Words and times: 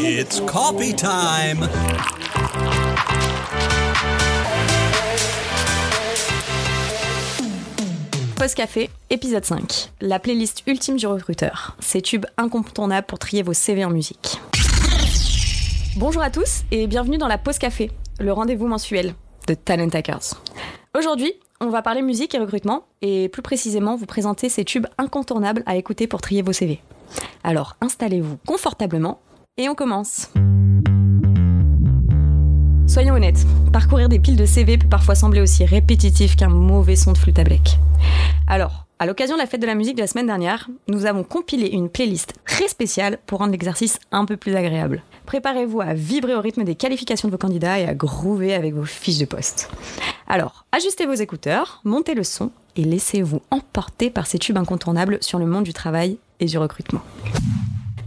It's 0.00 0.40
coffee 0.42 0.94
time. 0.94 1.68
Post 8.36 8.54
Café, 8.54 8.90
épisode 9.10 9.44
5. 9.44 9.90
La 10.00 10.20
playlist 10.20 10.62
ultime 10.68 10.98
du 10.98 11.08
recruteur. 11.08 11.76
Ces 11.80 12.00
tubes 12.00 12.26
incontournables 12.36 13.08
pour 13.08 13.18
trier 13.18 13.42
vos 13.42 13.54
CV 13.54 13.84
en 13.84 13.90
musique. 13.90 14.40
Bonjour 15.96 16.22
à 16.22 16.30
tous 16.30 16.62
et 16.70 16.86
bienvenue 16.86 17.18
dans 17.18 17.26
la 17.26 17.38
Pause 17.38 17.58
Café, 17.58 17.90
le 18.20 18.32
rendez-vous 18.32 18.68
mensuel 18.68 19.14
de 19.48 19.54
Talent 19.54 19.88
Hackers. 19.92 20.34
Aujourd'hui, 20.96 21.32
on 21.60 21.70
va 21.70 21.82
parler 21.82 22.02
musique 22.02 22.36
et 22.36 22.38
recrutement 22.38 22.84
et 23.02 23.28
plus 23.28 23.42
précisément 23.42 23.96
vous 23.96 24.06
présenter 24.06 24.48
ces 24.48 24.64
tubes 24.64 24.86
incontournables 24.96 25.64
à 25.66 25.74
écouter 25.74 26.06
pour 26.06 26.20
trier 26.20 26.42
vos 26.42 26.52
CV. 26.52 26.80
Alors 27.42 27.76
installez-vous 27.80 28.36
confortablement 28.46 29.18
et 29.58 29.68
on 29.68 29.74
commence. 29.74 30.30
Soyons 32.86 33.14
honnêtes, 33.14 33.44
parcourir 33.72 34.08
des 34.08 34.18
piles 34.18 34.36
de 34.36 34.46
CV 34.46 34.78
peut 34.78 34.88
parfois 34.88 35.14
sembler 35.14 35.40
aussi 35.40 35.64
répétitif 35.64 36.36
qu'un 36.36 36.48
mauvais 36.48 36.96
son 36.96 37.12
de 37.12 37.18
flûte 37.18 37.38
à 37.38 37.44
bec. 37.44 37.78
Alors, 38.46 38.86
à 39.00 39.06
l'occasion 39.06 39.36
de 39.36 39.40
la 39.40 39.46
fête 39.46 39.60
de 39.60 39.66
la 39.66 39.74
musique 39.74 39.96
de 39.96 40.00
la 40.00 40.06
semaine 40.06 40.26
dernière, 40.26 40.68
nous 40.88 41.06
avons 41.06 41.22
compilé 41.22 41.68
une 41.68 41.88
playlist 41.88 42.34
très 42.46 42.66
spéciale 42.66 43.18
pour 43.26 43.40
rendre 43.40 43.52
l'exercice 43.52 44.00
un 44.10 44.24
peu 44.24 44.36
plus 44.36 44.56
agréable. 44.56 45.02
Préparez-vous 45.26 45.80
à 45.80 45.92
vibrer 45.92 46.34
au 46.34 46.40
rythme 46.40 46.64
des 46.64 46.74
qualifications 46.74 47.28
de 47.28 47.32
vos 47.32 47.38
candidats 47.38 47.78
et 47.78 47.86
à 47.86 47.94
groover 47.94 48.54
avec 48.54 48.74
vos 48.74 48.84
fiches 48.84 49.18
de 49.18 49.26
poste. 49.26 49.70
Alors, 50.26 50.64
ajustez 50.72 51.06
vos 51.06 51.14
écouteurs, 51.14 51.80
montez 51.84 52.14
le 52.14 52.24
son 52.24 52.50
et 52.76 52.84
laissez-vous 52.84 53.42
emporter 53.50 54.10
par 54.10 54.26
ces 54.26 54.38
tubes 54.38 54.58
incontournables 54.58 55.18
sur 55.20 55.38
le 55.38 55.46
monde 55.46 55.64
du 55.64 55.72
travail 55.72 56.18
et 56.40 56.46
du 56.46 56.58
recrutement. 56.58 57.02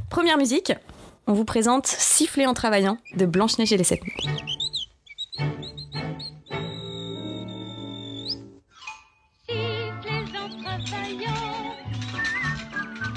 Première 0.09 0.37
musique, 0.37 0.73
on 1.27 1.33
vous 1.33 1.45
présente 1.45 1.87
Siffler 1.87 2.45
en 2.45 2.53
travaillant 2.53 2.97
de 3.15 3.25
Blanche-Neige 3.25 3.73
et 3.73 3.77
les 3.77 3.83
Sept. 3.83 4.01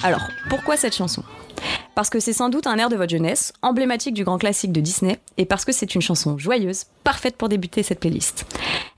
Alors, 0.02 0.20
pourquoi 0.50 0.76
cette 0.76 0.94
chanson? 0.94 1.22
Parce 1.94 2.10
que 2.10 2.20
c'est 2.20 2.32
sans 2.32 2.50
doute 2.50 2.66
un 2.66 2.76
air 2.76 2.90
de 2.90 2.96
votre 2.96 3.10
jeunesse, 3.10 3.52
emblématique 3.62 4.14
du 4.14 4.24
grand 4.24 4.36
classique 4.36 4.72
de 4.72 4.80
Disney, 4.80 5.18
et 5.38 5.46
parce 5.46 5.64
que 5.64 5.72
c'est 5.72 5.94
une 5.94 6.02
chanson 6.02 6.36
joyeuse, 6.36 6.84
parfaite 7.04 7.36
pour 7.36 7.48
débuter 7.48 7.82
cette 7.82 8.00
playlist. 8.00 8.44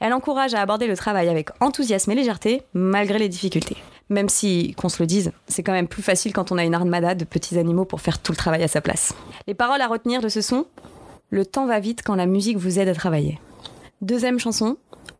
Elle 0.00 0.12
encourage 0.12 0.54
à 0.54 0.62
aborder 0.62 0.86
le 0.86 0.96
travail 0.96 1.28
avec 1.28 1.50
enthousiasme 1.60 2.10
et 2.10 2.14
légèreté, 2.16 2.62
malgré 2.74 3.18
les 3.18 3.28
difficultés. 3.28 3.76
Même 4.08 4.28
si, 4.28 4.74
qu'on 4.76 4.88
se 4.88 5.02
le 5.02 5.06
dise, 5.06 5.32
c'est 5.48 5.62
quand 5.62 5.72
même 5.72 5.88
plus 5.88 6.02
facile 6.02 6.32
quand 6.32 6.52
on 6.52 6.58
a 6.58 6.64
une 6.64 6.74
armada 6.74 7.14
de 7.14 7.24
petits 7.24 7.58
animaux 7.58 7.84
pour 7.84 8.00
faire 8.00 8.20
tout 8.20 8.32
le 8.32 8.36
travail 8.36 8.62
à 8.62 8.68
sa 8.68 8.80
place. 8.80 9.14
Les 9.46 9.54
paroles 9.54 9.80
à 9.80 9.88
retenir 9.88 10.20
de 10.20 10.28
ce 10.28 10.40
son 10.40 10.66
Le 11.30 11.44
temps 11.44 11.66
va 11.66 11.80
vite 11.80 12.02
quand 12.04 12.14
la 12.14 12.26
musique 12.26 12.56
vous 12.56 12.78
aide 12.78 12.88
à 12.88 12.94
travailler. 12.94 13.40
Deuxième 14.02 14.38
chanson, 14.38 14.76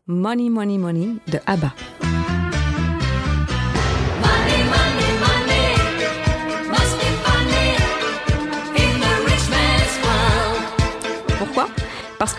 Money 0.07 0.49
Money 0.49 0.77
Money 0.77 1.09
de 1.27 1.39
ABBA. 1.45 1.73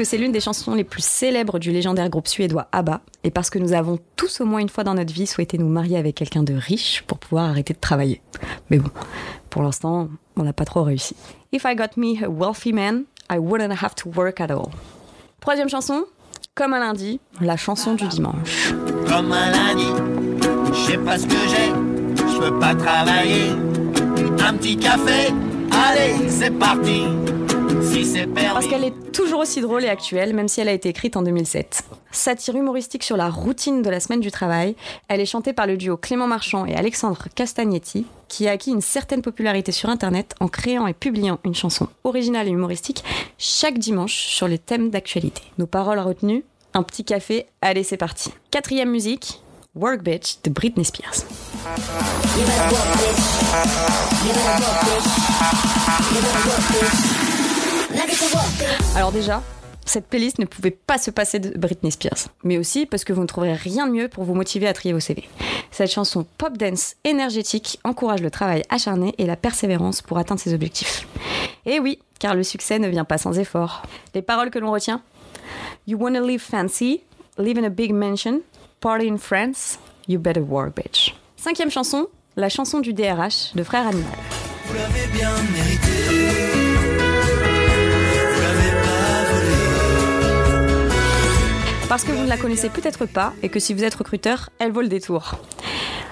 C'est 0.04 0.18
l'une 0.18 0.32
des 0.32 0.40
chansons 0.40 0.74
les 0.74 0.84
plus 0.84 1.04
célèbres 1.04 1.58
du 1.58 1.70
légendaire 1.70 2.08
groupe 2.08 2.28
suédois 2.28 2.68
ABBA, 2.72 3.00
et 3.24 3.30
parce 3.30 3.50
que 3.50 3.58
nous 3.58 3.72
avons 3.72 3.98
tous 4.16 4.40
au 4.40 4.44
moins 4.44 4.60
une 4.60 4.68
fois 4.68 4.84
dans 4.84 4.94
notre 4.94 5.12
vie 5.12 5.26
souhaité 5.26 5.58
nous 5.58 5.68
marier 5.68 5.96
avec 5.96 6.14
quelqu'un 6.14 6.42
de 6.42 6.54
riche 6.54 7.02
pour 7.06 7.18
pouvoir 7.18 7.48
arrêter 7.50 7.74
de 7.74 7.78
travailler. 7.78 8.20
Mais 8.70 8.78
bon, 8.78 8.90
pour 9.50 9.62
l'instant, 9.62 10.08
on 10.36 10.42
n'a 10.42 10.52
pas 10.52 10.64
trop 10.64 10.82
réussi. 10.82 11.16
If 11.52 11.64
I 11.64 11.74
got 11.74 11.96
me 11.96 12.22
a 12.22 12.28
wealthy 12.28 12.72
man, 12.72 13.04
I 13.30 13.38
wouldn't 13.38 13.82
have 13.82 13.94
to 13.96 14.10
work 14.10 14.40
at 14.40 14.50
all. 14.50 14.70
Troisième 15.40 15.68
chanson, 15.68 16.04
comme 16.54 16.74
un 16.74 16.80
lundi, 16.80 17.20
la 17.40 17.56
chanson 17.56 17.94
du 17.94 18.06
dimanche. 18.08 18.72
Comme 19.06 19.32
un 19.32 19.50
lundi, 19.50 19.86
je 20.72 20.92
sais 20.92 20.98
pas 20.98 21.18
ce 21.18 21.26
que 21.26 21.36
j'ai, 21.48 21.72
je 22.16 22.38
peux 22.38 22.58
pas 22.58 22.74
travailler. 22.74 23.50
Un 24.40 24.54
petit 24.54 24.76
café, 24.76 25.32
allez, 25.70 26.28
c'est 26.28 26.50
parti. 26.50 27.04
Parce 28.34 28.66
qu'elle 28.66 28.84
est 28.84 29.12
toujours 29.12 29.40
aussi 29.40 29.60
drôle 29.60 29.84
et 29.84 29.88
actuelle, 29.88 30.34
même 30.34 30.48
si 30.48 30.60
elle 30.60 30.68
a 30.68 30.72
été 30.72 30.88
écrite 30.88 31.16
en 31.16 31.22
2007. 31.22 31.84
Satire 32.10 32.56
humoristique 32.56 33.04
sur 33.04 33.16
la 33.16 33.28
routine 33.28 33.82
de 33.82 33.90
la 33.90 34.00
semaine 34.00 34.20
du 34.20 34.30
travail, 34.30 34.74
elle 35.08 35.20
est 35.20 35.26
chantée 35.26 35.52
par 35.52 35.66
le 35.66 35.76
duo 35.76 35.96
Clément 35.96 36.26
Marchand 36.26 36.66
et 36.66 36.74
Alexandre 36.74 37.28
Castagnetti, 37.34 38.06
qui 38.28 38.48
a 38.48 38.52
acquis 38.52 38.70
une 38.70 38.80
certaine 38.80 39.22
popularité 39.22 39.72
sur 39.72 39.88
Internet 39.88 40.34
en 40.40 40.48
créant 40.48 40.86
et 40.86 40.94
publiant 40.94 41.38
une 41.44 41.54
chanson 41.54 41.88
originale 42.04 42.48
et 42.48 42.50
humoristique 42.50 43.04
chaque 43.38 43.78
dimanche 43.78 44.14
sur 44.14 44.48
les 44.48 44.58
thèmes 44.58 44.90
d'actualité. 44.90 45.42
Nos 45.58 45.66
paroles 45.66 46.00
retenues 46.00 46.44
Un 46.74 46.82
petit 46.82 47.04
café, 47.04 47.46
allez 47.62 47.84
c'est 47.84 47.96
parti. 47.96 48.30
Quatrième 48.50 48.90
musique, 48.90 49.40
Work 49.74 50.02
Bitch 50.02 50.38
de 50.42 50.50
Britney 50.50 50.84
Spears. 50.84 51.24
Alors 58.96 59.12
déjà, 59.12 59.42
cette 59.84 60.06
playlist 60.08 60.38
ne 60.38 60.44
pouvait 60.44 60.70
pas 60.70 60.98
se 60.98 61.10
passer 61.10 61.38
de 61.38 61.56
Britney 61.56 61.92
Spears, 61.92 62.28
mais 62.42 62.58
aussi 62.58 62.84
parce 62.84 63.04
que 63.04 63.12
vous 63.12 63.22
ne 63.22 63.26
trouverez 63.26 63.54
rien 63.54 63.86
de 63.86 63.92
mieux 63.92 64.08
pour 64.08 64.24
vous 64.24 64.34
motiver 64.34 64.66
à 64.66 64.72
trier 64.72 64.92
vos 64.92 65.00
CV. 65.00 65.28
Cette 65.70 65.90
chanson 65.90 66.26
pop 66.36 66.56
dance 66.56 66.96
énergétique 67.04 67.78
encourage 67.84 68.20
le 68.20 68.30
travail 68.30 68.62
acharné 68.70 69.14
et 69.18 69.26
la 69.26 69.36
persévérance 69.36 70.02
pour 70.02 70.18
atteindre 70.18 70.40
ses 70.40 70.52
objectifs. 70.52 71.06
Et 71.64 71.78
oui, 71.80 72.00
car 72.18 72.34
le 72.34 72.42
succès 72.42 72.78
ne 72.78 72.88
vient 72.88 73.04
pas 73.04 73.18
sans 73.18 73.38
effort. 73.38 73.82
Les 74.14 74.22
paroles 74.22 74.50
que 74.50 74.58
l'on 74.58 74.72
retient 74.72 75.00
You 75.86 75.96
wanna 75.98 76.20
live 76.20 76.40
fancy, 76.40 77.02
live 77.38 77.58
in 77.58 77.64
a 77.64 77.70
big 77.70 77.92
mansion, 77.92 78.40
party 78.80 79.08
in 79.08 79.16
France, 79.16 79.78
you 80.06 80.18
better 80.18 80.42
work 80.42 80.74
bitch. 80.76 81.14
Cinquième 81.36 81.70
chanson, 81.70 82.08
la 82.36 82.48
chanson 82.48 82.80
du 82.80 82.92
DRH 82.92 83.54
de 83.54 83.62
Frère 83.62 83.86
Animal. 83.86 84.12
Parce 91.98 92.06
que 92.08 92.14
vous 92.14 92.22
ne 92.22 92.28
la 92.28 92.36
connaissez 92.36 92.70
peut-être 92.70 93.06
pas 93.06 93.32
et 93.42 93.48
que 93.48 93.58
si 93.58 93.74
vous 93.74 93.82
êtes 93.82 93.96
recruteur, 93.96 94.50
elle 94.60 94.70
vaut 94.70 94.82
le 94.82 94.88
détour. 94.88 95.32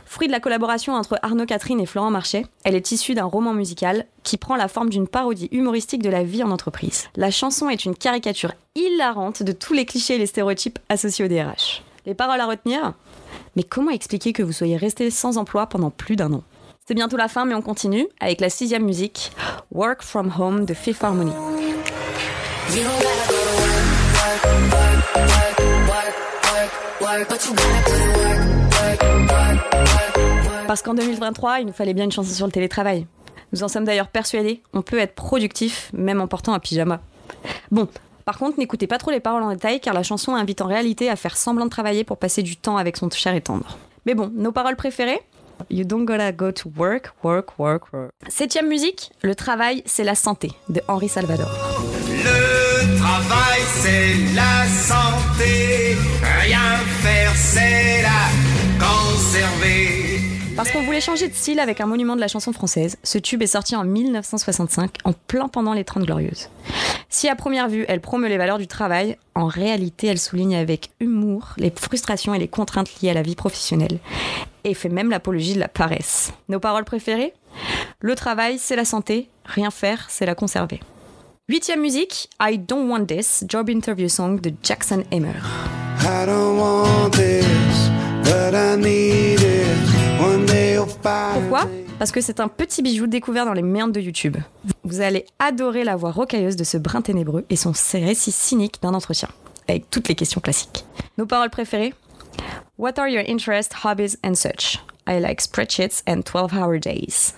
Fruit 0.04 0.26
de 0.26 0.32
la 0.32 0.40
collaboration 0.40 0.94
entre 0.94 1.16
Arnaud 1.22 1.46
Catherine 1.46 1.78
et 1.78 1.86
Florent 1.86 2.10
Marchais, 2.10 2.44
elle 2.64 2.74
est 2.74 2.90
issue 2.90 3.14
d'un 3.14 3.26
roman 3.26 3.54
musical 3.54 4.04
qui 4.24 4.36
prend 4.36 4.56
la 4.56 4.66
forme 4.66 4.90
d'une 4.90 5.06
parodie 5.06 5.48
humoristique 5.52 6.02
de 6.02 6.10
la 6.10 6.24
vie 6.24 6.42
en 6.42 6.50
entreprise. 6.50 7.04
La 7.14 7.30
chanson 7.30 7.68
est 7.68 7.84
une 7.84 7.94
caricature 7.94 8.50
hilarante 8.74 9.44
de 9.44 9.52
tous 9.52 9.74
les 9.74 9.86
clichés 9.86 10.16
et 10.16 10.18
les 10.18 10.26
stéréotypes 10.26 10.80
associés 10.88 11.24
au 11.24 11.28
DRH. 11.28 11.84
Les 12.04 12.14
paroles 12.14 12.40
à 12.40 12.46
retenir? 12.46 12.94
Mais 13.54 13.62
comment 13.62 13.92
expliquer 13.92 14.32
que 14.32 14.42
vous 14.42 14.50
soyez 14.50 14.76
resté 14.76 15.08
sans 15.12 15.38
emploi 15.38 15.68
pendant 15.68 15.90
plus 15.90 16.16
d'un 16.16 16.32
an? 16.32 16.42
C'est 16.84 16.94
bientôt 16.94 17.16
la 17.16 17.28
fin, 17.28 17.44
mais 17.44 17.54
on 17.54 17.62
continue 17.62 18.08
avec 18.18 18.40
la 18.40 18.50
sixième 18.50 18.84
musique, 18.84 19.30
Work 19.70 20.02
From 20.02 20.32
Home 20.36 20.64
de 20.64 20.74
Fifth 20.74 21.04
Harmony. 21.04 21.30
Parce 30.66 30.82
qu'en 30.82 30.94
2023, 30.94 31.60
il 31.60 31.66
nous 31.66 31.72
fallait 31.72 31.94
bien 31.94 32.04
une 32.04 32.12
chanson 32.12 32.32
sur 32.32 32.46
le 32.46 32.52
télétravail. 32.52 33.06
Nous 33.52 33.62
en 33.62 33.68
sommes 33.68 33.84
d'ailleurs 33.84 34.08
persuadés, 34.08 34.62
on 34.72 34.82
peut 34.82 34.98
être 34.98 35.14
productif 35.14 35.90
même 35.92 36.20
en 36.20 36.26
portant 36.26 36.52
un 36.52 36.58
pyjama. 36.58 37.00
Bon, 37.70 37.88
par 38.24 38.38
contre, 38.38 38.58
n'écoutez 38.58 38.86
pas 38.86 38.98
trop 38.98 39.10
les 39.10 39.20
paroles 39.20 39.42
en 39.42 39.50
détail 39.50 39.80
car 39.80 39.94
la 39.94 40.02
chanson 40.02 40.34
invite 40.34 40.60
en 40.60 40.66
réalité 40.66 41.08
à 41.08 41.16
faire 41.16 41.36
semblant 41.36 41.66
de 41.66 41.70
travailler 41.70 42.02
pour 42.02 42.18
passer 42.18 42.42
du 42.42 42.56
temps 42.56 42.76
avec 42.76 42.96
son 42.96 43.08
cher 43.10 43.34
et 43.34 43.40
tendre. 43.40 43.78
Mais 44.04 44.14
bon, 44.14 44.30
nos 44.34 44.52
paroles 44.52 44.76
préférées? 44.76 45.20
You 45.70 45.84
don't 45.84 46.04
gotta 46.04 46.32
go 46.32 46.52
to 46.52 46.70
work, 46.76 47.12
work, 47.22 47.58
work, 47.58 47.92
work. 47.92 48.10
Septième 48.28 48.68
musique, 48.68 49.10
le 49.22 49.34
travail, 49.34 49.82
c'est 49.86 50.04
la 50.04 50.14
santé, 50.14 50.50
de 50.68 50.82
Henri 50.88 51.08
Salvador. 51.08 51.48
Le 52.86 52.98
travail, 52.98 53.60
c'est 53.82 54.34
la 54.34 54.66
santé. 54.66 55.96
Rien 56.42 56.76
faire, 57.02 57.32
c'est 57.34 58.02
la 58.02 58.28
conserver. 58.78 60.20
Parce 60.56 60.70
qu'on 60.70 60.82
voulait 60.82 61.00
changer 61.00 61.28
de 61.28 61.34
style 61.34 61.60
avec 61.60 61.80
un 61.80 61.86
monument 61.86 62.14
de 62.16 62.20
la 62.20 62.28
chanson 62.28 62.52
française, 62.52 62.96
ce 63.02 63.18
tube 63.18 63.42
est 63.42 63.48
sorti 63.48 63.76
en 63.76 63.84
1965, 63.84 64.98
en 65.04 65.12
plein 65.12 65.48
pendant 65.48 65.74
les 65.74 65.84
30 65.84 66.04
Glorieuses. 66.04 66.48
Si 67.08 67.28
à 67.28 67.34
première 67.36 67.68
vue, 67.68 67.84
elle 67.88 68.00
promeut 68.00 68.28
les 68.28 68.38
valeurs 68.38 68.58
du 68.58 68.66
travail, 68.66 69.18
en 69.34 69.46
réalité, 69.46 70.06
elle 70.06 70.18
souligne 70.18 70.56
avec 70.56 70.90
humour 71.00 71.54
les 71.58 71.70
frustrations 71.70 72.34
et 72.34 72.38
les 72.38 72.48
contraintes 72.48 73.00
liées 73.00 73.10
à 73.10 73.14
la 73.14 73.22
vie 73.22 73.34
professionnelle, 73.34 73.98
et 74.64 74.74
fait 74.74 74.88
même 74.88 75.10
l'apologie 75.10 75.54
de 75.54 75.60
la 75.60 75.68
paresse. 75.68 76.32
Nos 76.48 76.60
paroles 76.60 76.84
préférées? 76.84 77.34
Le 78.00 78.14
travail, 78.14 78.58
c'est 78.58 78.76
la 78.76 78.84
santé, 78.84 79.28
rien 79.44 79.70
faire, 79.70 80.06
c'est 80.08 80.26
la 80.26 80.34
conserver. 80.34 80.80
Huitième 81.48 81.80
musique, 81.80 82.28
I 82.40 82.58
Don't 82.58 82.90
Want 82.90 83.06
This, 83.06 83.44
Job 83.46 83.70
Interview 83.70 84.08
Song 84.08 84.40
de 84.40 84.50
Jackson 84.64 85.04
Hammer. 85.12 85.36
I 86.00 86.26
don't 86.26 86.58
want 86.58 87.12
this, 87.12 87.88
but 88.24 88.52
I 88.52 88.74
need 88.76 89.40
it. 89.40 90.20
One 90.20 90.44
day 90.46 90.76
Pourquoi 90.76 91.68
parce 92.00 92.10
que 92.10 92.20
c'est 92.20 92.40
un 92.40 92.48
petit 92.48 92.82
bijou 92.82 93.06
découvert 93.06 93.46
dans 93.46 93.52
les 93.52 93.62
méandres 93.62 93.92
de 93.92 94.00
YouTube. 94.00 94.36
Vous 94.82 95.00
allez 95.00 95.24
adorer 95.38 95.84
la 95.84 95.94
voix 95.94 96.10
rocailleuse 96.10 96.56
de 96.56 96.64
ce 96.64 96.78
brin 96.78 97.00
ténébreux 97.00 97.44
et 97.48 97.54
son 97.54 97.72
récit 97.92 98.32
cynique 98.32 98.82
d'un 98.82 98.92
entretien, 98.92 99.28
avec 99.68 99.88
toutes 99.88 100.08
les 100.08 100.16
questions 100.16 100.40
classiques. 100.40 100.84
Nos 101.16 101.26
paroles 101.26 101.50
préférées? 101.50 101.94
What 102.76 102.98
are 102.98 103.08
your 103.08 103.22
interests, 103.28 103.84
hobbies 103.84 104.16
and 104.24 104.34
such? 104.34 104.80
I 105.06 105.20
like 105.20 105.40
spreadsheets 105.40 106.02
and 106.08 106.22
12-hour 106.22 106.80
days. 106.80 107.34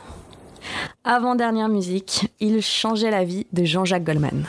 Avant-dernière 1.10 1.70
musique, 1.70 2.28
il 2.38 2.60
changeait 2.60 3.10
la 3.10 3.24
vie 3.24 3.46
de 3.54 3.64
Jean-Jacques 3.64 4.04
Goldman. 4.04 4.44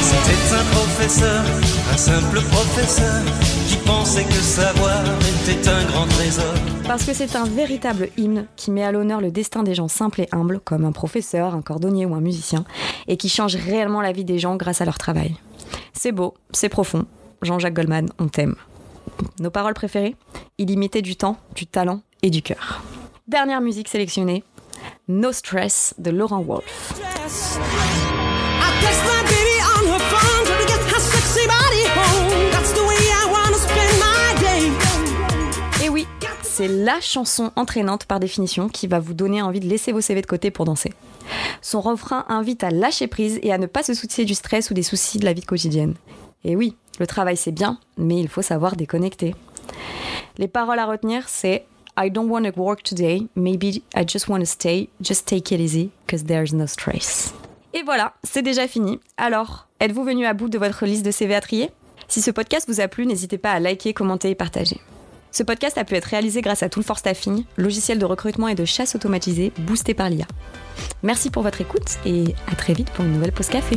C'était 0.00 0.54
un 0.54 0.64
professeur, 0.74 1.44
un 1.92 1.96
simple 1.98 2.40
professeur, 2.40 3.22
qui 3.68 3.76
pensait 3.86 4.24
que 4.24 4.32
savoir 4.32 5.04
était 5.50 5.68
un 5.68 5.84
grand 5.84 6.06
trésor. 6.06 6.54
Parce 6.86 7.04
que 7.04 7.12
c'est 7.12 7.36
un 7.36 7.44
véritable 7.44 8.08
hymne 8.16 8.46
qui 8.56 8.70
met 8.70 8.84
à 8.84 8.90
l'honneur 8.90 9.20
le 9.20 9.30
destin 9.30 9.62
des 9.62 9.74
gens 9.74 9.88
simples 9.88 10.22
et 10.22 10.28
humbles, 10.32 10.60
comme 10.60 10.86
un 10.86 10.92
professeur, 10.92 11.54
un 11.54 11.60
cordonnier 11.60 12.06
ou 12.06 12.14
un 12.14 12.22
musicien, 12.22 12.64
et 13.06 13.18
qui 13.18 13.28
change 13.28 13.54
réellement 13.54 14.00
la 14.00 14.12
vie 14.12 14.24
des 14.24 14.38
gens 14.38 14.56
grâce 14.56 14.80
à 14.80 14.86
leur 14.86 14.96
travail. 14.96 15.36
C'est 15.92 16.12
beau, 16.12 16.32
c'est 16.52 16.70
profond. 16.70 17.04
Jean-Jacques 17.42 17.74
Goldman, 17.74 18.08
on 18.18 18.28
t'aime. 18.28 18.54
Nos 19.40 19.50
paroles 19.50 19.74
préférées 19.74 20.16
Illimité 20.56 21.02
du 21.02 21.16
temps, 21.16 21.36
du 21.54 21.66
talent 21.66 22.00
et 22.22 22.30
du 22.30 22.40
cœur. 22.40 22.82
Dernière 23.28 23.60
musique 23.60 23.88
sélectionnée, 23.88 24.42
No 25.08 25.30
Stress 25.30 25.94
de 25.98 26.10
Laurent 26.10 26.42
Wolf. 26.42 26.64
Et 35.84 35.88
oui, 35.88 36.08
c'est 36.42 36.66
la 36.66 37.00
chanson 37.00 37.52
entraînante 37.54 38.06
par 38.06 38.18
définition 38.18 38.68
qui 38.68 38.88
va 38.88 38.98
vous 38.98 39.14
donner 39.14 39.40
envie 39.42 39.60
de 39.60 39.68
laisser 39.68 39.92
vos 39.92 40.00
CV 40.00 40.22
de 40.22 40.26
côté 40.26 40.50
pour 40.50 40.64
danser. 40.64 40.92
Son 41.62 41.80
refrain 41.80 42.24
invite 42.28 42.64
à 42.64 42.70
lâcher 42.70 43.06
prise 43.06 43.38
et 43.44 43.52
à 43.52 43.58
ne 43.58 43.66
pas 43.66 43.84
se 43.84 43.94
soucier 43.94 44.24
du 44.24 44.34
stress 44.34 44.72
ou 44.72 44.74
des 44.74 44.82
soucis 44.82 45.20
de 45.20 45.24
la 45.24 45.34
vie 45.34 45.42
quotidienne. 45.42 45.94
Et 46.42 46.56
oui, 46.56 46.74
le 46.98 47.06
travail 47.06 47.36
c'est 47.36 47.52
bien, 47.52 47.78
mais 47.96 48.18
il 48.18 48.28
faut 48.28 48.42
savoir 48.42 48.74
déconnecter. 48.74 49.36
Les 50.38 50.48
paroles 50.48 50.80
à 50.80 50.86
retenir, 50.86 51.28
c'est 51.28 51.64
I 51.98 52.10
don't 52.10 52.28
want 52.28 52.44
to 52.44 52.60
work 52.60 52.82
today, 52.82 53.26
maybe 53.34 53.82
I 53.94 54.04
just 54.06 54.28
want 54.28 54.40
to 54.40 54.46
stay, 54.46 54.90
just 55.00 55.26
take 55.26 55.54
it 55.54 55.60
easy, 55.60 55.90
cause 56.06 56.24
there's 56.24 56.52
no 56.52 56.66
stress. 56.66 57.32
Et 57.72 57.82
voilà, 57.82 58.12
c'est 58.22 58.42
déjà 58.42 58.68
fini. 58.68 59.00
Alors, 59.16 59.66
êtes-vous 59.80 60.04
venu 60.04 60.26
à 60.26 60.34
bout 60.34 60.50
de 60.50 60.58
votre 60.58 60.84
liste 60.84 61.06
de 61.06 61.10
CV 61.10 61.34
à 61.34 61.40
trier? 61.40 61.70
Si 62.08 62.20
ce 62.20 62.30
podcast 62.30 62.68
vous 62.68 62.80
a 62.80 62.88
plu, 62.88 63.06
n'hésitez 63.06 63.38
pas 63.38 63.52
à 63.52 63.60
liker, 63.60 63.94
commenter 63.94 64.28
et 64.28 64.34
partager. 64.34 64.78
Ce 65.32 65.42
podcast 65.42 65.78
a 65.78 65.84
pu 65.84 65.94
être 65.94 66.04
réalisé 66.04 66.42
grâce 66.42 66.62
à 66.62 66.68
Tool 66.68 66.82
for 66.82 66.98
Staffing, 66.98 67.44
logiciel 67.56 67.98
de 67.98 68.04
recrutement 68.04 68.48
et 68.48 68.54
de 68.54 68.64
chasse 68.66 68.94
automatisé 68.94 69.52
boosté 69.58 69.94
par 69.94 70.10
l'IA. 70.10 70.26
Merci 71.02 71.30
pour 71.30 71.42
votre 71.42 71.62
écoute 71.62 71.98
et 72.04 72.34
à 72.50 72.56
très 72.56 72.74
vite 72.74 72.90
pour 72.90 73.06
une 73.06 73.12
nouvelle 73.12 73.32
pause 73.32 73.48
café. 73.48 73.76